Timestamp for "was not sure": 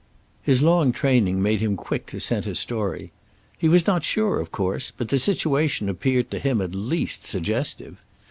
3.69-4.39